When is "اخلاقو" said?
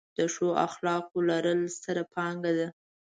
0.67-1.17